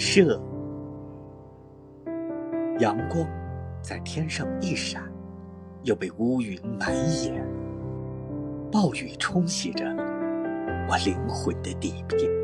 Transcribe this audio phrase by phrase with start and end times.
[0.00, 0.40] 射。
[2.78, 3.28] 阳光
[3.82, 5.02] 在天上一闪，
[5.82, 6.90] 又被乌云满
[7.22, 7.46] 眼。
[8.72, 9.84] 暴雨冲洗着
[10.88, 12.39] 我灵魂的底片。